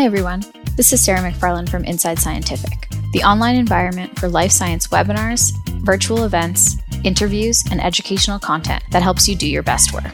Hi, 0.00 0.06
everyone. 0.06 0.42
This 0.76 0.94
is 0.94 1.04
Sarah 1.04 1.20
McFarland 1.20 1.68
from 1.68 1.84
Inside 1.84 2.18
Scientific, 2.18 2.88
the 3.12 3.22
online 3.22 3.56
environment 3.56 4.18
for 4.18 4.30
life 4.30 4.50
science 4.50 4.86
webinars, 4.86 5.52
virtual 5.82 6.24
events, 6.24 6.78
interviews, 7.04 7.62
and 7.70 7.82
educational 7.82 8.38
content 8.38 8.82
that 8.92 9.02
helps 9.02 9.28
you 9.28 9.36
do 9.36 9.46
your 9.46 9.62
best 9.62 9.92
work. 9.92 10.10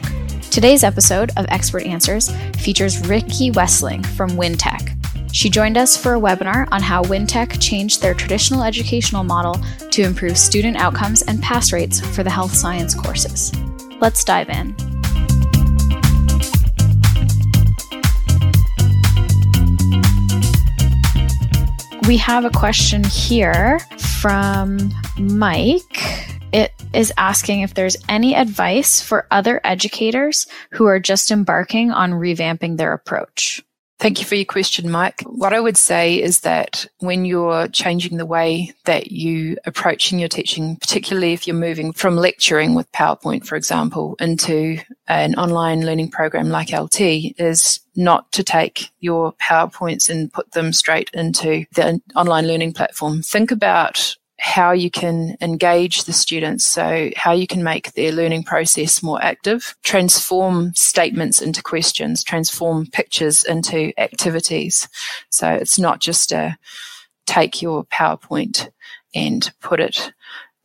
Today's 0.51 0.83
episode 0.83 1.31
of 1.37 1.45
Expert 1.47 1.85
Answers 1.85 2.29
features 2.57 3.07
Ricky 3.07 3.49
Westling 3.51 4.03
from 4.03 4.31
Wintec. 4.31 4.93
She 5.33 5.49
joined 5.49 5.77
us 5.77 5.95
for 5.95 6.15
a 6.15 6.19
webinar 6.19 6.67
on 6.73 6.81
how 6.81 7.01
Wintec 7.03 7.57
changed 7.61 8.01
their 8.01 8.13
traditional 8.13 8.63
educational 8.63 9.23
model 9.23 9.55
to 9.91 10.01
improve 10.01 10.37
student 10.37 10.75
outcomes 10.75 11.21
and 11.21 11.41
pass 11.41 11.71
rates 11.71 12.01
for 12.13 12.23
the 12.23 12.29
health 12.29 12.53
science 12.53 12.93
courses. 12.93 13.53
Let's 14.01 14.25
dive 14.25 14.49
in. 14.49 14.75
We 22.07 22.15
have 22.17 22.45
a 22.45 22.49
question 22.49 23.03
here 23.03 23.79
from 23.97 24.93
Mike. 25.19 26.29
It 26.53 26.71
is 26.93 27.11
asking 27.17 27.61
if 27.61 27.73
there's 27.73 27.97
any 28.07 28.33
advice 28.33 29.01
for 29.01 29.27
other 29.29 29.59
educators 29.65 30.47
who 30.71 30.85
are 30.85 31.01
just 31.01 31.31
embarking 31.31 31.91
on 31.91 32.13
revamping 32.13 32.77
their 32.77 32.93
approach. 32.93 33.61
Thank 33.99 34.19
you 34.19 34.25
for 34.25 34.35
your 34.35 34.45
question, 34.45 34.91
Mike. 34.91 35.23
What 35.25 35.53
I 35.53 35.59
would 35.59 35.77
say 35.77 36.21
is 36.21 36.41
that 36.41 36.85
when 36.99 37.25
you're 37.25 37.67
changing 37.69 38.17
the 38.17 38.27
way 38.27 38.71
that 38.85 39.11
you 39.11 39.57
approaching 39.65 40.19
your 40.19 40.29
teaching, 40.29 40.75
particularly 40.75 41.33
if 41.33 41.47
you're 41.47 41.55
moving 41.55 41.93
from 41.93 42.15
lecturing 42.15 42.75
with 42.75 42.91
PowerPoint, 42.91 43.47
for 43.47 43.55
example, 43.55 44.15
into 44.19 44.77
an 45.07 45.33
online 45.33 45.83
learning 45.83 46.11
program 46.11 46.49
like 46.49 46.71
LT, 46.71 47.01
is 47.39 47.79
not 47.95 48.31
to 48.33 48.43
take 48.43 48.91
your 48.99 49.33
PowerPoints 49.33 50.11
and 50.11 50.31
put 50.31 50.51
them 50.51 50.73
straight 50.73 51.09
into 51.13 51.65
the 51.73 51.99
online 52.15 52.47
learning 52.47 52.73
platform. 52.73 53.23
Think 53.23 53.49
about 53.49 54.15
how 54.39 54.71
you 54.71 54.91
can 54.91 55.35
engage 55.41 56.03
the 56.03 56.13
students. 56.13 56.63
So 56.63 57.09
how 57.15 57.31
you 57.31 57.47
can 57.47 57.63
make 57.63 57.93
their 57.93 58.11
learning 58.11 58.43
process 58.43 59.01
more 59.01 59.21
active, 59.21 59.75
transform 59.83 60.73
statements 60.75 61.41
into 61.41 61.63
questions, 61.63 62.23
transform 62.23 62.85
pictures 62.87 63.43
into 63.43 63.91
activities. 63.97 64.87
So 65.29 65.49
it's 65.49 65.79
not 65.79 65.99
just 65.99 66.31
a 66.31 66.57
take 67.25 67.61
your 67.61 67.85
PowerPoint 67.85 68.69
and 69.13 69.51
put 69.61 69.79
it 69.79 70.11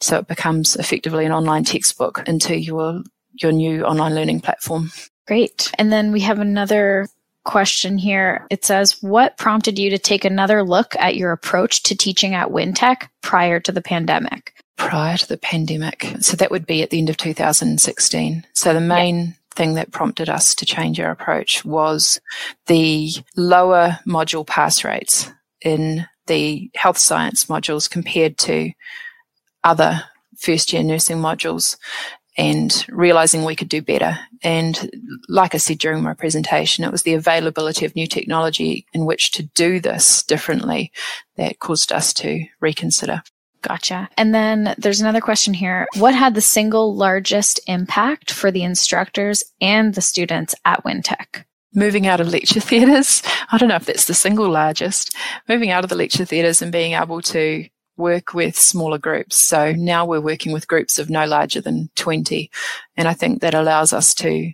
so 0.01 0.19
it 0.19 0.27
becomes 0.27 0.77
effectively 0.77 1.25
an 1.25 1.33
online 1.33 1.65
textbook 1.65 2.23
into 2.27 2.59
your 2.59 3.03
your 3.41 3.53
new 3.53 3.85
online 3.85 4.15
learning 4.15 4.41
platform. 4.41 4.91
Great. 5.27 5.71
And 5.79 5.93
then 5.93 6.13
we 6.13 6.21
have 6.21 6.39
another 6.39 7.09
question 7.45 7.99
here. 7.99 8.47
It 8.51 8.65
says, 8.65 9.03
What 9.03 9.37
prompted 9.37 9.79
you 9.79 9.91
to 9.91 9.99
take 9.99 10.25
another 10.25 10.63
look 10.63 10.95
at 10.99 11.17
your 11.17 11.33
approach 11.33 11.83
to 11.85 11.97
teaching 11.97 12.35
at 12.35 12.49
Wintec 12.49 13.09
prior 13.23 13.61
to 13.61 13.73
the 13.73 13.83
pandemic? 13.83 14.55
Prior 14.77 15.17
to 15.17 15.29
the 15.29 15.39
pandemic. 15.39 16.07
So 16.21 16.37
that 16.37 16.51
would 16.51 16.67
be 16.67 16.83
at 16.83 16.91
the 16.91 16.99
end 16.99 17.11
of 17.11 17.17
2016. 17.17 18.47
So 18.53 18.75
the 18.75 18.81
main 18.81 19.19
yeah. 19.19 19.33
thing 19.55 19.75
that 19.75 19.93
prompted 19.93 20.29
us 20.29 20.55
to 20.57 20.67
change 20.67 20.99
our 21.01 21.11
approach 21.11 21.65
was 21.65 22.21
the 22.67 23.11
lower 23.37 23.99
module 24.07 24.47
pass 24.47 24.85
rates 24.85 25.31
in 25.61 26.07
the 26.27 26.71
health 26.75 26.99
science 26.99 27.47
modules 27.47 27.91
compared 27.91 28.39
to 28.39 28.71
other 29.65 30.05
first 30.39 30.73
year 30.73 30.83
nursing 30.83 31.19
modules 31.19 31.77
and 32.37 32.87
realizing 32.89 33.45
we 33.45 33.57
could 33.57 33.69
do 33.69 33.83
better. 33.83 34.19
And 34.43 34.91
like 35.29 35.55
I 35.55 35.59
said 35.59 35.79
during 35.79 36.03
my 36.03 36.15
presentation, 36.15 36.85
it 36.85 36.93
was 36.93 37.03
the 37.03 37.15
availability 37.15 37.85
of 37.85 37.95
new 37.95 38.07
technology 38.07 38.87
in 38.93 39.05
which 39.05 39.33
to 39.33 39.43
do 39.43 39.81
this 39.81 40.23
differently 40.23 40.93
that 41.37 41.59
caused 41.59 41.93
us 41.93 42.13
to 42.15 42.45
reconsider. 42.61 43.23
Gotcha. 43.63 44.09
And 44.17 44.35
then 44.35 44.75
there's 44.77 45.01
another 45.01 45.21
question 45.21 45.55
here. 45.55 45.87
What 45.97 46.15
had 46.15 46.35
the 46.35 46.41
single 46.41 46.95
largest 46.95 47.61
impact 47.67 48.33
for 48.33 48.51
the 48.51 48.65
instructors 48.65 49.45
and 49.61 49.95
the 49.95 50.01
students 50.01 50.55
at 50.65 50.83
Wintec? 50.85 51.45
Moving 51.75 52.07
out 52.07 52.21
of 52.21 52.29
lecture 52.29 52.61
theatres. 52.61 53.23
I 53.51 53.59
don't 53.59 53.69
know 53.69 53.77
if 53.77 53.87
that's 53.87 54.07
the 54.07 54.15
single 54.15 54.51
largest. 54.51 55.17
Moving 55.49 55.71
out 55.71 55.85
of 55.85 55.91
the 55.91 55.97
lecture 55.97 56.25
theatres 56.25 56.61
and 56.61 56.73
being 56.73 56.95
able 56.95 57.23
to 57.23 57.67
work 57.97 58.35
with 58.35 58.59
smaller 58.59 58.99
groups. 58.99 59.37
So 59.37 59.73
now 59.73 60.05
we're 60.05 60.21
working 60.21 60.53
with 60.53 60.69
groups 60.69 60.99
of 60.99 61.11
no 61.11 61.27
larger 61.27 61.61
than 61.61 61.91
20. 61.97 62.51
And 62.97 63.09
I 63.09 63.15
think 63.15 63.41
that 63.41 63.55
allows 63.55 63.93
us 63.93 64.15
to 64.15 64.53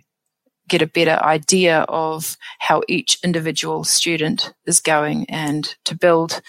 get 0.67 0.81
a 0.81 0.87
better 0.87 1.19
idea 1.23 1.81
of 1.89 2.37
how 2.59 2.83
each 2.87 3.17
individual 3.23 3.83
student 3.83 4.53
is 4.65 4.79
going 4.79 5.25
and 5.29 5.75
to 5.85 5.95
build 5.95 6.41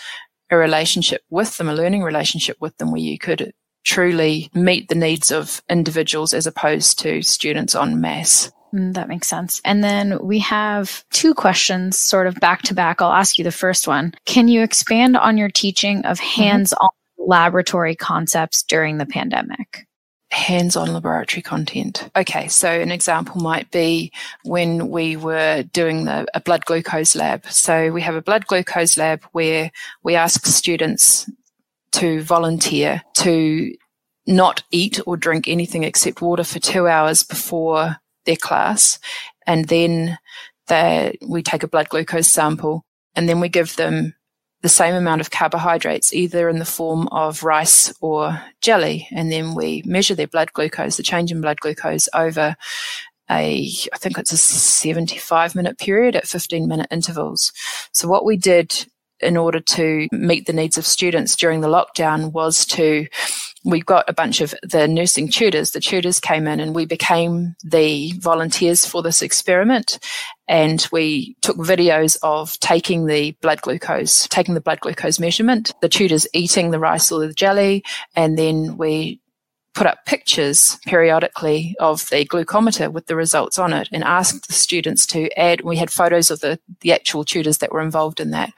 a 0.51 0.57
relationship 0.57 1.23
with 1.31 1.57
them, 1.57 1.69
a 1.69 1.75
learning 1.75 2.03
relationship 2.03 2.57
with 2.61 2.77
them 2.77 2.93
where 2.93 3.01
you 3.01 3.19
could 3.19 3.53
truly 3.85 4.51
meet 4.53 4.89
the 4.89 4.95
needs 4.95 5.31
of 5.31 5.63
individuals 5.71 6.35
as 6.35 6.47
opposed 6.47 6.99
to 6.99 7.23
students 7.23 7.75
en 7.75 8.01
masse. 8.01 8.53
Mm, 8.75 8.95
that 8.95 9.09
makes 9.09 9.29
sense. 9.29 9.61
And 9.65 9.83
then 9.83 10.19
we 10.23 10.39
have 10.41 11.05
two 11.11 11.35
questions 11.35 11.99
sort 11.99 12.27
of 12.27 12.37
back 12.37 12.63
to 12.63 12.75
back. 12.75 13.03
I'll 13.03 13.13
ask 13.13 13.39
you 13.39 13.45
the 13.45 13.53
first 13.53 13.89
one. 13.89 14.15
Can 14.27 14.49
you 14.49 14.63
expand 14.63 15.17
on 15.17 15.37
your 15.37 15.51
teaching 15.51 16.05
of 16.05 16.19
hands 16.19 16.73
on 16.73 16.89
mm-hmm. 16.89 17.31
laboratory 17.31 17.97
concepts 17.97 18.63
during 18.63 18.99
the 18.99 19.07
pandemic? 19.07 19.87
hands 20.33 20.77
on 20.77 20.93
laboratory 20.93 21.43
content. 21.43 22.09
Okay, 22.15 22.49
so 22.49 22.69
an 22.69 22.93
example 22.93 23.41
might 23.41 23.71
be 23.71 24.13
when 24.45 24.89
we 24.89 25.17
were 25.17 25.65
doing 25.73 26.05
the, 26.05 26.27
a 26.35 26.41
blood 26.41 26.65
glucose 26.65 27.17
lab. 27.17 27.47
So 27.47 27.91
we 27.91 28.03
have 28.03 28.15
a 28.15 28.23
blood 28.23 28.47
glucose 28.47 28.97
lab 28.97 29.25
where 29.33 29.73
we 30.03 30.15
ask 30.15 30.47
students 30.47 31.29
to 31.93 32.23
volunteer 32.23 33.03
to 33.17 33.75
not 34.27 34.63
eat 34.71 35.01
or 35.07 35.17
drink 35.17 35.49
anything 35.49 35.83
except 35.83 36.23
water 36.23 36.45
for 36.45 36.61
two 36.61 36.87
hours 36.87 37.25
before 37.25 37.97
their 38.31 38.37
class. 38.37 39.01
And 39.47 39.67
then 39.67 40.19
they, 40.69 41.19
we 41.27 41.43
take 41.43 41.65
a 41.65 41.69
blood 41.69 41.89
glucose 41.89 42.29
sample 42.29 42.85
and 43.17 43.29
then 43.29 43.41
we 43.41 43.49
give 43.49 43.75
them 43.75 44.15
the 44.63 44.69
same 44.69 44.95
amount 44.95 45.21
of 45.21 45.31
carbohydrates, 45.31 46.13
either 46.13 46.49
in 46.49 46.59
the 46.59 46.65
form 46.65 47.09
of 47.09 47.43
rice 47.43 47.93
or 48.01 48.41
jelly. 48.61 49.09
And 49.11 49.33
then 49.33 49.55
we 49.55 49.83
measure 49.85 50.15
their 50.15 50.29
blood 50.29 50.53
glucose, 50.53 50.97
the 50.97 51.03
change 51.03 51.33
in 51.33 51.41
blood 51.41 51.59
glucose 51.61 52.09
over 52.15 52.57
a, 53.31 53.69
I 53.93 53.97
think 53.97 54.19
it's 54.19 54.33
a 54.33 54.37
75 54.37 55.55
minute 55.55 55.79
period 55.79 56.15
at 56.15 56.29
15 56.29 56.69
minute 56.69 56.89
intervals. 56.91 57.53
So 57.93 58.07
what 58.07 58.25
we 58.25 58.37
did 58.37 58.87
in 59.21 59.37
order 59.37 59.61
to 59.61 60.09
meet 60.13 60.47
the 60.47 60.53
needs 60.53 60.79
of 60.79 60.87
students 60.87 61.37
during 61.37 61.61
the 61.61 61.69
lockdown 61.69 62.33
was 62.33 62.65
to 62.67 63.07
we 63.65 63.81
got 63.81 64.09
a 64.09 64.15
bunch 64.15 64.41
of 64.41 64.55
the 64.63 64.89
nursing 64.89 65.29
tutors. 65.29 65.73
The 65.73 65.81
tutors 65.81 66.19
came 66.19 66.47
in 66.47 66.61
and 66.61 66.75
we 66.75 66.87
became 66.87 67.57
the 67.63 68.13
volunteers 68.19 68.87
for 68.87 69.03
this 69.03 69.23
experiment. 69.23 69.99
And 70.49 70.87
we 70.91 71.37
took 71.43 71.57
videos 71.57 72.19
of 72.23 72.59
taking 72.61 73.07
the 73.07 73.33
blood 73.43 73.61
glucose, 73.61 74.27
taking 74.29 74.55
the 74.55 74.61
blood 74.61 74.81
glucose 74.81 75.21
measurement, 75.21 75.75
the 75.81 75.89
tutors 75.89 76.27
eating 76.33 76.71
the 76.71 76.81
rice 76.81 77.13
or 77.13 77.21
the 77.21 77.33
jelly, 77.33 77.85
and 78.17 78.37
then 78.37 78.77
we 78.77 79.20
put 79.75 79.87
up 79.87 80.05
pictures 80.05 80.79
periodically 80.85 81.77
of 81.79 82.09
the 82.11 82.27
glucometer 82.27 82.91
with 82.91 83.07
the 83.07 83.15
results 83.15 83.59
on 83.59 83.73
it 83.73 83.89
and 83.93 84.03
asked 84.03 84.49
the 84.49 84.53
students 84.53 85.07
to 85.07 85.31
add 85.39 85.61
we 85.61 85.77
had 85.77 85.91
photos 85.91 86.31
of 86.31 86.41
the, 86.41 86.59
the 86.81 86.93
actual 86.93 87.25
tutors 87.25 87.59
that 87.59 87.71
were 87.71 87.81
involved 87.81 88.19
in 88.19 88.33
that 88.33 88.53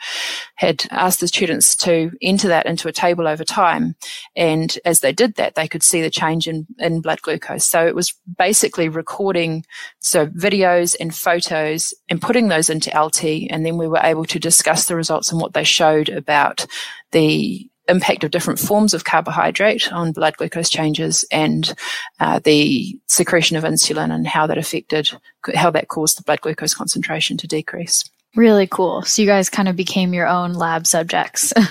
had 0.55 0.84
asked 0.91 1.21
the 1.21 1.28
students 1.28 1.77
to 1.77 2.11
enter 2.22 2.49
that 2.49 2.65
into 2.65 2.89
a 2.89 2.93
table 2.93 3.28
over 3.28 3.45
time. 3.45 3.95
And 4.37 4.78
as 4.87 5.01
they 5.01 5.12
did 5.12 5.34
that 5.34 5.55
they 5.55 5.69
could 5.69 5.83
see 5.83 6.01
the 6.01 6.11
change 6.11 6.49
in, 6.49 6.67
in 6.78 7.03
blood 7.03 7.21
glucose. 7.21 7.67
So 7.67 7.87
it 7.87 7.95
was 7.95 8.15
basically 8.39 8.89
recording 8.89 9.65
so 10.01 10.27
videos 10.28 10.97
and 10.98 11.15
photos 11.15 11.92
and 12.09 12.22
putting 12.22 12.48
those 12.48 12.71
into 12.71 12.91
lt 12.98 13.22
and 13.22 13.66
then 13.66 13.77
we 13.77 13.86
were 13.86 14.01
able 14.03 14.25
to 14.25 14.39
discuss 14.39 14.86
the 14.86 14.97
results 14.97 15.31
and 15.31 15.41
what 15.41 15.53
they 15.53 15.65
showed 15.65 16.09
about 16.09 16.66
the 17.10 17.69
impact 17.89 18.25
of 18.25 18.31
different 18.31 18.61
forms 18.61 18.95
of 18.95 19.05
carbohydrate 19.05 19.93
on 19.93 20.13
blood 20.13 20.37
glucose 20.37 20.71
changes 20.71 21.25
and 21.31 21.75
uh, 22.21 22.41
the 22.45 22.99
secretion 23.07 23.57
of 23.57 23.65
insulin 23.65 24.13
and 24.13 24.27
how 24.27 24.47
that 24.47 24.59
affected, 24.59 25.11
how 25.55 25.71
that 25.71 25.89
caused 25.89 26.19
the 26.19 26.23
blood 26.23 26.41
glucose 26.41 26.75
concentration 26.75 27.37
to 27.37 27.47
decrease. 27.47 28.05
Really 28.34 28.67
cool. 28.67 29.03
So 29.03 29.23
you 29.23 29.29
guys 29.29 29.51
kind 29.51 29.69
of 29.69 29.77
became 29.77 30.15
your 30.15 30.27
own 30.27 30.55
lab 30.55 30.87
subjects. 30.87 31.53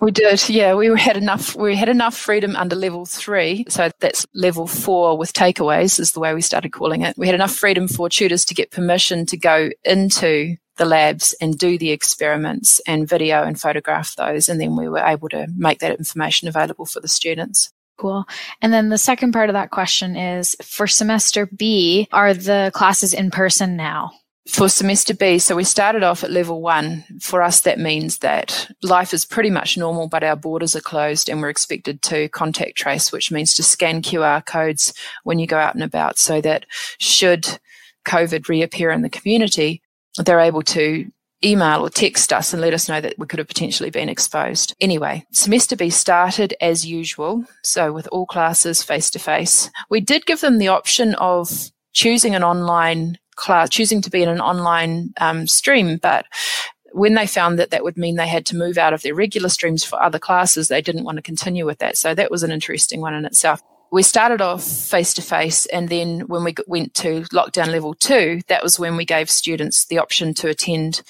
We 0.00 0.10
did, 0.10 0.46
yeah. 0.50 0.74
We 0.74 0.88
had 1.00 1.16
enough. 1.16 1.56
We 1.56 1.74
had 1.74 1.88
enough 1.88 2.14
freedom 2.14 2.54
under 2.54 2.76
level 2.76 3.06
three, 3.06 3.64
so 3.68 3.90
that's 4.00 4.26
level 4.34 4.66
four 4.66 5.16
with 5.16 5.32
takeaways 5.32 5.98
is 5.98 6.12
the 6.12 6.20
way 6.20 6.34
we 6.34 6.42
started 6.42 6.72
calling 6.72 7.00
it. 7.00 7.16
We 7.16 7.26
had 7.26 7.34
enough 7.34 7.54
freedom 7.54 7.88
for 7.88 8.10
tutors 8.10 8.44
to 8.46 8.54
get 8.54 8.70
permission 8.70 9.24
to 9.26 9.38
go 9.38 9.70
into 9.84 10.56
the 10.76 10.84
labs 10.84 11.34
and 11.40 11.58
do 11.58 11.78
the 11.78 11.90
experiments 11.90 12.80
and 12.86 13.08
video 13.08 13.42
and 13.42 13.60
photograph 13.60 14.16
those. 14.16 14.48
And 14.48 14.60
then 14.60 14.76
we 14.76 14.88
were 14.88 14.98
able 14.98 15.28
to 15.30 15.46
make 15.56 15.78
that 15.80 15.98
information 15.98 16.48
available 16.48 16.86
for 16.86 17.00
the 17.00 17.08
students. 17.08 17.72
Cool. 17.98 18.26
And 18.60 18.72
then 18.72 18.90
the 18.90 18.98
second 18.98 19.32
part 19.32 19.48
of 19.48 19.54
that 19.54 19.70
question 19.70 20.16
is 20.16 20.54
for 20.62 20.86
semester 20.86 21.46
B, 21.46 22.08
are 22.12 22.34
the 22.34 22.70
classes 22.74 23.14
in 23.14 23.30
person 23.30 23.76
now? 23.76 24.12
for 24.48 24.68
semester 24.68 25.12
B, 25.12 25.38
so 25.38 25.56
we 25.56 25.64
started 25.64 26.02
off 26.02 26.22
at 26.22 26.30
level 26.30 26.62
one. 26.62 27.04
For 27.20 27.42
us, 27.42 27.62
that 27.62 27.78
means 27.78 28.18
that 28.18 28.70
life 28.82 29.12
is 29.12 29.24
pretty 29.24 29.50
much 29.50 29.76
normal, 29.76 30.08
but 30.08 30.22
our 30.22 30.36
borders 30.36 30.76
are 30.76 30.80
closed 30.80 31.28
and 31.28 31.40
we're 31.40 31.50
expected 31.50 32.00
to 32.02 32.28
contact 32.28 32.76
trace, 32.76 33.10
which 33.10 33.32
means 33.32 33.54
to 33.54 33.62
scan 33.62 34.02
QR 34.02 34.44
codes 34.44 34.94
when 35.24 35.38
you 35.38 35.46
go 35.46 35.58
out 35.58 35.74
and 35.74 35.82
about 35.82 36.18
so 36.18 36.40
that 36.40 36.64
should 36.98 37.58
COVID 38.06 38.48
reappear 38.48 38.90
in 38.90 39.02
the 39.02 39.10
community, 39.10 39.82
they're 40.24 40.40
able 40.40 40.62
to 40.62 41.10
email 41.44 41.82
or 41.82 41.90
text 41.90 42.32
us 42.32 42.52
and 42.52 42.62
let 42.62 42.74
us 42.74 42.88
know 42.88 43.00
that 43.00 43.18
we 43.18 43.26
could 43.26 43.38
have 43.38 43.48
potentially 43.48 43.90
been 43.90 44.08
exposed. 44.08 44.74
Anyway, 44.80 45.24
semester 45.32 45.76
B 45.76 45.90
started 45.90 46.54
as 46.60 46.86
usual. 46.86 47.44
So 47.62 47.92
with 47.92 48.08
all 48.10 48.26
classes 48.26 48.82
face 48.82 49.10
to 49.10 49.18
face, 49.18 49.70
we 49.90 50.00
did 50.00 50.26
give 50.26 50.40
them 50.40 50.58
the 50.58 50.68
option 50.68 51.14
of 51.16 51.70
choosing 51.92 52.34
an 52.34 52.42
online 52.42 53.18
class, 53.36 53.68
choosing 53.68 54.00
to 54.02 54.10
be 54.10 54.22
in 54.22 54.28
an 54.28 54.40
online 54.40 55.12
um, 55.20 55.46
stream, 55.46 55.98
but 55.98 56.24
when 56.92 57.14
they 57.14 57.26
found 57.26 57.58
that 57.58 57.70
that 57.70 57.84
would 57.84 57.98
mean 57.98 58.16
they 58.16 58.26
had 58.26 58.46
to 58.46 58.56
move 58.56 58.78
out 58.78 58.94
of 58.94 59.02
their 59.02 59.14
regular 59.14 59.50
streams 59.50 59.84
for 59.84 60.02
other 60.02 60.18
classes, 60.18 60.68
they 60.68 60.80
didn't 60.80 61.04
want 61.04 61.16
to 61.16 61.22
continue 61.22 61.66
with 61.66 61.78
that. 61.78 61.98
So 61.98 62.14
that 62.14 62.30
was 62.30 62.42
an 62.42 62.50
interesting 62.50 63.02
one 63.02 63.12
in 63.12 63.26
itself. 63.26 63.60
We 63.96 64.02
started 64.02 64.42
off 64.42 64.62
face 64.62 65.14
to 65.14 65.22
face, 65.22 65.64
and 65.64 65.88
then 65.88 66.20
when 66.26 66.44
we 66.44 66.54
went 66.66 66.92
to 66.96 67.22
lockdown 67.32 67.68
level 67.68 67.94
two, 67.94 68.42
that 68.48 68.62
was 68.62 68.78
when 68.78 68.94
we 68.98 69.06
gave 69.06 69.30
students 69.30 69.86
the 69.86 69.96
option 69.96 70.34
to 70.34 70.50
attend 70.50 71.00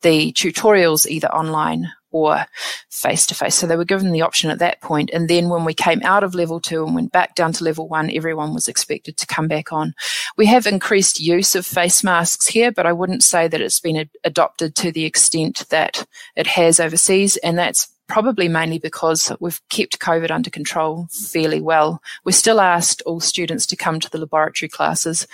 the 0.00 0.32
tutorials 0.32 1.06
either 1.06 1.28
online 1.28 1.92
or 2.10 2.46
face 2.88 3.26
to 3.26 3.34
face. 3.34 3.54
So 3.54 3.66
they 3.66 3.76
were 3.76 3.84
given 3.84 4.12
the 4.12 4.22
option 4.22 4.48
at 4.48 4.60
that 4.60 4.80
point. 4.80 5.10
And 5.12 5.28
then 5.28 5.50
when 5.50 5.66
we 5.66 5.74
came 5.74 6.00
out 6.04 6.24
of 6.24 6.34
level 6.34 6.58
two 6.58 6.86
and 6.86 6.94
went 6.94 7.12
back 7.12 7.34
down 7.34 7.52
to 7.52 7.64
level 7.64 7.86
one, 7.86 8.10
everyone 8.10 8.54
was 8.54 8.66
expected 8.66 9.18
to 9.18 9.26
come 9.26 9.46
back 9.46 9.70
on. 9.70 9.92
We 10.38 10.46
have 10.46 10.66
increased 10.66 11.20
use 11.20 11.54
of 11.54 11.66
face 11.66 12.02
masks 12.02 12.46
here, 12.46 12.72
but 12.72 12.86
I 12.86 12.94
wouldn't 12.94 13.22
say 13.22 13.46
that 13.46 13.60
it's 13.60 13.80
been 13.80 13.98
ad- 13.98 14.08
adopted 14.24 14.74
to 14.76 14.90
the 14.90 15.04
extent 15.04 15.66
that 15.68 16.06
it 16.34 16.46
has 16.46 16.80
overseas. 16.80 17.36
And 17.36 17.58
that's 17.58 17.92
probably 18.08 18.48
mainly 18.48 18.78
because 18.78 19.32
we've 19.40 19.60
kept 19.68 20.00
COVID 20.00 20.30
under 20.30 20.50
control 20.50 21.08
fairly 21.10 21.60
well. 21.60 22.02
We 22.24 22.32
still 22.32 22.60
asked 22.60 23.02
all 23.02 23.20
students 23.20 23.66
to 23.66 23.76
come 23.76 24.00
to 24.00 24.10
the 24.10 24.18
laboratory 24.18 24.68
classes. 24.68 25.26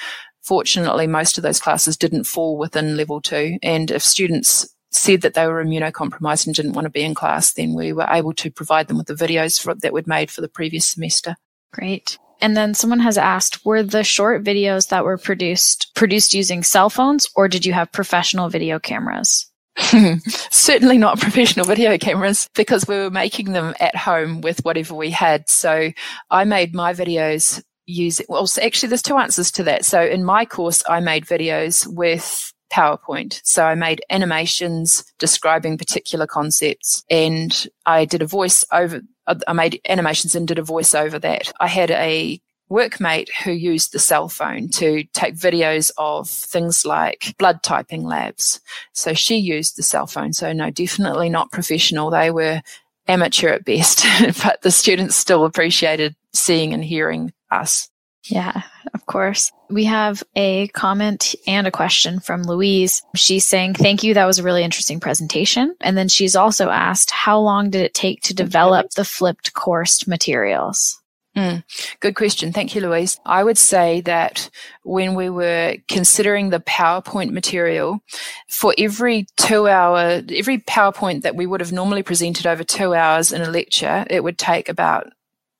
Fortunately, 0.42 1.06
most 1.06 1.36
of 1.36 1.42
those 1.42 1.60
classes 1.60 1.96
didn't 1.96 2.24
fall 2.24 2.56
within 2.56 2.96
level 2.96 3.20
two. 3.20 3.58
And 3.62 3.90
if 3.90 4.02
students 4.02 4.74
said 4.90 5.20
that 5.22 5.34
they 5.34 5.46
were 5.46 5.64
immunocompromised 5.64 6.46
and 6.46 6.54
didn't 6.54 6.72
want 6.72 6.86
to 6.86 6.90
be 6.90 7.02
in 7.02 7.14
class, 7.14 7.52
then 7.52 7.74
we 7.74 7.92
were 7.92 8.06
able 8.08 8.32
to 8.34 8.50
provide 8.50 8.88
them 8.88 8.96
with 8.96 9.06
the 9.06 9.14
videos 9.14 9.60
for, 9.60 9.74
that 9.74 9.92
we'd 9.92 10.06
made 10.06 10.30
for 10.30 10.40
the 10.40 10.48
previous 10.48 10.88
semester. 10.88 11.36
Great. 11.72 12.18
And 12.40 12.56
then 12.56 12.74
someone 12.74 13.00
has 13.00 13.18
asked, 13.18 13.64
were 13.64 13.82
the 13.82 14.04
short 14.04 14.44
videos 14.44 14.88
that 14.88 15.04
were 15.04 15.18
produced 15.18 15.92
produced 15.94 16.32
using 16.32 16.62
cell 16.62 16.88
phones 16.88 17.26
or 17.34 17.48
did 17.48 17.66
you 17.66 17.72
have 17.72 17.92
professional 17.92 18.48
video 18.48 18.78
cameras? 18.78 19.47
Certainly 20.50 20.98
not 20.98 21.20
professional 21.20 21.64
video 21.64 21.96
cameras 21.98 22.48
because 22.54 22.86
we 22.86 22.96
were 22.96 23.10
making 23.10 23.52
them 23.52 23.74
at 23.80 23.96
home 23.96 24.40
with 24.40 24.64
whatever 24.64 24.94
we 24.94 25.10
had. 25.10 25.48
So 25.48 25.92
I 26.30 26.44
made 26.44 26.74
my 26.74 26.92
videos 26.92 27.62
using, 27.86 28.26
well, 28.28 28.46
so 28.46 28.60
actually 28.62 28.90
there's 28.90 29.02
two 29.02 29.16
answers 29.16 29.50
to 29.52 29.62
that. 29.64 29.84
So 29.84 30.00
in 30.02 30.24
my 30.24 30.44
course, 30.44 30.82
I 30.88 31.00
made 31.00 31.26
videos 31.26 31.86
with 31.86 32.52
PowerPoint. 32.72 33.40
So 33.44 33.64
I 33.64 33.74
made 33.74 34.02
animations 34.10 35.04
describing 35.18 35.78
particular 35.78 36.26
concepts 36.26 37.04
and 37.08 37.66
I 37.86 38.04
did 38.04 38.20
a 38.20 38.26
voice 38.26 38.64
over, 38.72 39.00
I 39.26 39.52
made 39.52 39.80
animations 39.88 40.34
and 40.34 40.46
did 40.46 40.58
a 40.58 40.62
voice 40.62 40.94
over 40.94 41.18
that. 41.18 41.52
I 41.60 41.66
had 41.66 41.90
a 41.90 42.40
workmate 42.70 43.28
who 43.44 43.52
used 43.52 43.92
the 43.92 43.98
cell 43.98 44.28
phone 44.28 44.68
to 44.68 45.04
take 45.14 45.34
videos 45.34 45.90
of 45.96 46.28
things 46.28 46.84
like 46.84 47.34
blood 47.38 47.62
typing 47.62 48.04
labs. 48.04 48.60
So 48.92 49.14
she 49.14 49.36
used 49.36 49.76
the 49.76 49.82
cell 49.82 50.06
phone. 50.06 50.32
So 50.32 50.52
no, 50.52 50.70
definitely 50.70 51.30
not 51.30 51.52
professional. 51.52 52.10
They 52.10 52.30
were 52.30 52.62
amateur 53.06 53.48
at 53.48 53.64
best, 53.64 54.04
but 54.42 54.62
the 54.62 54.70
students 54.70 55.16
still 55.16 55.44
appreciated 55.44 56.14
seeing 56.32 56.74
and 56.74 56.84
hearing 56.84 57.32
us. 57.50 57.88
Yeah, 58.24 58.62
of 58.92 59.06
course. 59.06 59.50
We 59.70 59.84
have 59.84 60.22
a 60.36 60.68
comment 60.68 61.34
and 61.46 61.66
a 61.66 61.70
question 61.70 62.20
from 62.20 62.42
Louise. 62.42 63.02
She's 63.14 63.46
saying, 63.46 63.74
Thank 63.74 64.02
you. 64.02 64.12
That 64.12 64.26
was 64.26 64.38
a 64.38 64.42
really 64.42 64.64
interesting 64.64 65.00
presentation. 65.00 65.74
And 65.80 65.96
then 65.96 66.08
she's 66.08 66.36
also 66.36 66.68
asked, 66.68 67.10
How 67.10 67.38
long 67.38 67.70
did 67.70 67.82
it 67.82 67.94
take 67.94 68.20
to 68.22 68.34
develop 68.34 68.90
the 68.90 69.04
flipped 69.04 69.54
coursed 69.54 70.06
materials? 70.08 70.97
Mm, 71.38 71.62
good 72.00 72.16
question. 72.16 72.52
Thank 72.52 72.74
you, 72.74 72.80
Louise. 72.80 73.20
I 73.24 73.44
would 73.44 73.58
say 73.58 74.00
that 74.00 74.50
when 74.82 75.14
we 75.14 75.30
were 75.30 75.76
considering 75.86 76.50
the 76.50 76.58
PowerPoint 76.58 77.30
material, 77.30 78.00
for 78.48 78.74
every 78.76 79.26
two 79.36 79.68
hour, 79.68 80.20
every 80.34 80.58
PowerPoint 80.58 81.22
that 81.22 81.36
we 81.36 81.46
would 81.46 81.60
have 81.60 81.70
normally 81.70 82.02
presented 82.02 82.48
over 82.48 82.64
two 82.64 82.92
hours 82.92 83.30
in 83.30 83.40
a 83.40 83.50
lecture, 83.50 84.04
it 84.10 84.24
would 84.24 84.36
take 84.36 84.68
about 84.68 85.12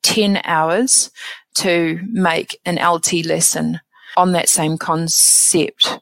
10 0.03 0.41
hours 0.43 1.13
to 1.55 2.01
make 2.11 2.59
an 2.65 2.85
LT 2.85 3.25
lesson 3.25 3.79
on 4.17 4.33
that 4.33 4.49
same 4.49 4.79
concept. 4.79 6.01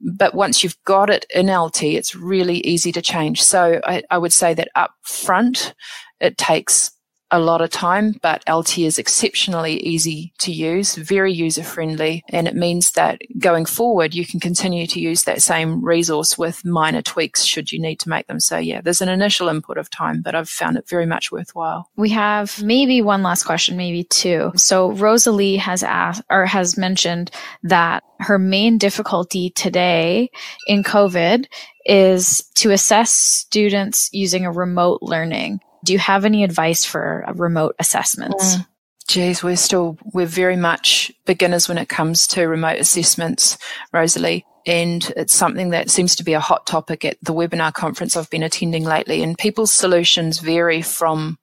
But 0.00 0.34
once 0.34 0.64
you've 0.64 0.82
got 0.86 1.10
it 1.10 1.26
in 1.34 1.54
LT, 1.54 1.82
it's 1.82 2.14
really 2.14 2.60
easy 2.60 2.92
to 2.92 3.02
change. 3.02 3.42
So 3.42 3.78
I, 3.84 4.04
I 4.10 4.16
would 4.16 4.32
say 4.32 4.54
that 4.54 4.70
up 4.74 4.94
front, 5.02 5.74
it 6.18 6.38
takes 6.38 6.92
a 7.32 7.40
lot 7.40 7.62
of 7.62 7.70
time, 7.70 8.14
but 8.20 8.44
LT 8.48 8.78
is 8.78 8.98
exceptionally 8.98 9.78
easy 9.78 10.32
to 10.38 10.52
use, 10.52 10.94
very 10.96 11.32
user 11.32 11.62
friendly. 11.62 12.22
And 12.28 12.46
it 12.46 12.54
means 12.54 12.92
that 12.92 13.20
going 13.38 13.64
forward, 13.64 14.14
you 14.14 14.26
can 14.26 14.38
continue 14.38 14.86
to 14.86 15.00
use 15.00 15.24
that 15.24 15.42
same 15.42 15.82
resource 15.84 16.36
with 16.36 16.64
minor 16.64 17.02
tweaks 17.02 17.44
should 17.44 17.72
you 17.72 17.80
need 17.80 17.98
to 18.00 18.10
make 18.10 18.26
them. 18.26 18.38
So 18.38 18.58
yeah, 18.58 18.82
there's 18.82 19.00
an 19.00 19.08
initial 19.08 19.48
input 19.48 19.78
of 19.78 19.90
time, 19.90 20.20
but 20.22 20.34
I've 20.34 20.48
found 20.48 20.76
it 20.76 20.88
very 20.88 21.06
much 21.06 21.32
worthwhile. 21.32 21.88
We 21.96 22.10
have 22.10 22.62
maybe 22.62 23.00
one 23.00 23.22
last 23.22 23.44
question, 23.44 23.76
maybe 23.76 24.04
two. 24.04 24.52
So 24.54 24.92
Rosalie 24.92 25.56
has 25.56 25.82
asked 25.82 26.22
or 26.30 26.44
has 26.44 26.76
mentioned 26.76 27.30
that 27.62 28.04
her 28.20 28.38
main 28.38 28.78
difficulty 28.78 29.50
today 29.50 30.30
in 30.66 30.82
COVID 30.82 31.46
is 31.86 32.44
to 32.56 32.70
assess 32.70 33.12
students 33.12 34.08
using 34.12 34.44
a 34.44 34.52
remote 34.52 35.00
learning. 35.02 35.60
Do 35.84 35.92
you 35.92 35.98
have 35.98 36.24
any 36.24 36.44
advice 36.44 36.84
for 36.84 37.24
remote 37.34 37.74
assessments? 37.78 38.56
Mm. 38.56 38.66
Geez, 39.08 39.42
we're 39.42 39.56
still, 39.56 39.98
we're 40.12 40.26
very 40.26 40.56
much 40.56 41.10
beginners 41.26 41.68
when 41.68 41.76
it 41.76 41.88
comes 41.88 42.26
to 42.28 42.46
remote 42.46 42.78
assessments, 42.78 43.58
Rosalie 43.92 44.46
and 44.66 45.12
it's 45.16 45.34
something 45.34 45.70
that 45.70 45.90
seems 45.90 46.16
to 46.16 46.24
be 46.24 46.34
a 46.34 46.40
hot 46.40 46.66
topic 46.66 47.04
at 47.04 47.16
the 47.22 47.34
webinar 47.34 47.72
conference 47.72 48.16
I've 48.16 48.30
been 48.30 48.42
attending 48.42 48.84
lately. 48.84 49.22
And 49.22 49.36
people's 49.36 49.72
solutions 49.72 50.38
vary 50.38 50.82
from 50.82 51.38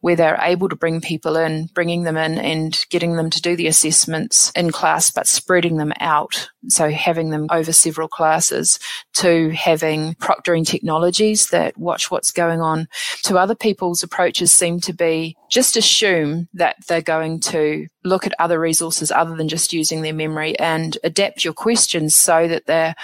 where 0.00 0.16
they're 0.16 0.38
able 0.40 0.68
to 0.68 0.76
bring 0.76 1.00
people 1.00 1.36
in, 1.36 1.66
bringing 1.74 2.04
them 2.04 2.16
in 2.16 2.38
and 2.38 2.84
getting 2.90 3.16
them 3.16 3.30
to 3.30 3.42
do 3.42 3.56
the 3.56 3.66
assessments 3.66 4.52
in 4.54 4.70
class, 4.70 5.10
but 5.10 5.26
spreading 5.26 5.76
them 5.76 5.92
out. 6.00 6.50
So 6.68 6.90
having 6.90 7.30
them 7.30 7.46
over 7.50 7.72
several 7.72 8.08
classes 8.08 8.78
to 9.14 9.50
having 9.50 10.14
proctoring 10.14 10.66
technologies 10.66 11.48
that 11.48 11.76
watch 11.76 12.10
what's 12.10 12.30
going 12.30 12.60
on. 12.60 12.88
To 13.24 13.38
other 13.38 13.54
people's 13.54 14.02
approaches 14.02 14.52
seem 14.52 14.80
to 14.80 14.92
be 14.92 15.36
just 15.50 15.76
assume 15.76 16.48
that 16.54 16.76
they're 16.86 17.02
going 17.02 17.40
to 17.40 17.88
look 18.04 18.26
at 18.26 18.34
other 18.38 18.58
resources 18.58 19.10
other 19.10 19.36
than 19.36 19.48
just 19.48 19.72
using 19.72 20.02
their 20.02 20.14
memory 20.14 20.58
and 20.58 20.96
adapt 21.04 21.44
your 21.44 21.52
questions 21.52 22.14
so 22.14 22.48
that 22.48 22.59
they're 22.66 22.94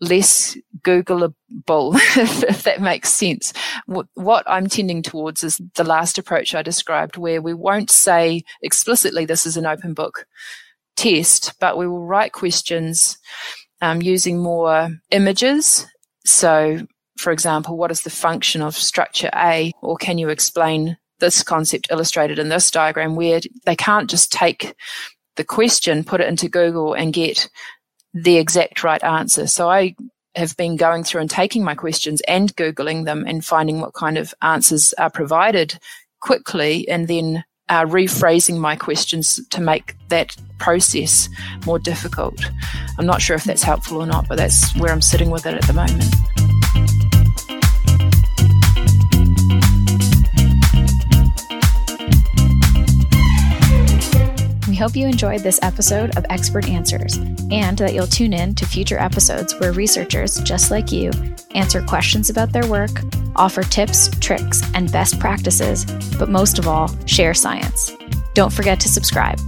less 0.00 0.56
Googleable, 0.82 1.34
if, 2.16 2.62
that 2.62 2.80
makes 2.80 3.10
sense. 3.10 3.52
What, 3.86 4.06
what, 4.14 4.44
I'm 4.46 4.66
tending 4.66 5.02
towards 5.02 5.44
is 5.44 5.60
the 5.74 5.84
last 5.84 6.18
approach 6.18 6.54
I 6.54 6.62
described, 6.62 7.16
where 7.16 7.42
we 7.42 7.54
won't 7.54 7.90
say 7.90 8.42
explicitly 8.62 9.24
this 9.26 9.46
is 9.46 9.56
an 9.56 9.66
open 9.66 9.94
book 9.94 10.26
test, 10.96 11.54
but 11.60 11.76
we 11.76 11.86
will 11.86 12.06
write 12.06 12.32
questions 12.32 13.18
um, 13.82 14.02
using 14.02 14.38
more 14.38 14.90
images. 15.10 15.86
So, 16.24 16.86
for 17.18 17.32
example, 17.32 17.76
what 17.76 17.90
is 17.90 18.02
the 18.02 18.10
function 18.10 18.62
of 18.62 18.76
structure 18.76 19.30
A, 19.34 19.72
or 19.82 19.96
can 19.96 20.18
you 20.18 20.28
explain 20.28 20.96
this 21.18 21.42
concept 21.42 21.88
illustrated 21.90 22.38
in 22.38 22.48
this 22.48 22.70
diagram 22.70 23.14
where 23.14 23.40
they 23.66 23.76
can't 23.76 24.08
just 24.08 24.32
take 24.32 24.74
the 25.36 25.44
question, 25.44 26.04
put 26.04 26.20
it 26.20 26.28
into 26.28 26.48
Google 26.48 26.94
and 26.94 27.12
get 27.12 27.48
the 28.14 28.36
exact 28.36 28.82
right 28.82 29.02
answer. 29.02 29.46
So 29.46 29.70
I 29.70 29.94
have 30.34 30.56
been 30.56 30.76
going 30.76 31.04
through 31.04 31.22
and 31.22 31.30
taking 31.30 31.64
my 31.64 31.74
questions 31.74 32.20
and 32.28 32.54
Googling 32.56 33.04
them 33.04 33.24
and 33.26 33.44
finding 33.44 33.80
what 33.80 33.94
kind 33.94 34.16
of 34.16 34.34
answers 34.42 34.92
are 34.94 35.10
provided 35.10 35.78
quickly 36.20 36.88
and 36.88 37.08
then 37.08 37.44
uh, 37.68 37.84
rephrasing 37.84 38.58
my 38.58 38.76
questions 38.76 39.40
to 39.50 39.60
make 39.60 39.94
that 40.08 40.36
process 40.58 41.28
more 41.66 41.78
difficult. 41.78 42.50
I'm 42.98 43.06
not 43.06 43.22
sure 43.22 43.36
if 43.36 43.44
that's 43.44 43.62
helpful 43.62 44.02
or 44.02 44.06
not, 44.06 44.28
but 44.28 44.38
that's 44.38 44.76
where 44.76 44.92
I'm 44.92 45.02
sitting 45.02 45.30
with 45.30 45.46
it 45.46 45.54
at 45.54 45.62
the 45.62 45.72
moment. 45.72 46.04
Hope 54.80 54.96
you 54.96 55.06
enjoyed 55.06 55.42
this 55.42 55.60
episode 55.60 56.16
of 56.16 56.24
Expert 56.30 56.66
Answers 56.66 57.18
and 57.50 57.76
that 57.76 57.92
you'll 57.92 58.06
tune 58.06 58.32
in 58.32 58.54
to 58.54 58.64
future 58.64 58.98
episodes 58.98 59.54
where 59.60 59.72
researchers 59.72 60.40
just 60.40 60.70
like 60.70 60.90
you 60.90 61.10
answer 61.50 61.82
questions 61.82 62.30
about 62.30 62.50
their 62.50 62.66
work, 62.66 62.90
offer 63.36 63.62
tips, 63.62 64.08
tricks, 64.20 64.62
and 64.72 64.90
best 64.90 65.20
practices, 65.20 65.84
but 66.18 66.30
most 66.30 66.58
of 66.58 66.66
all, 66.66 66.88
share 67.04 67.34
science. 67.34 67.94
Don't 68.32 68.52
forget 68.52 68.80
to 68.80 68.88
subscribe. 68.88 69.38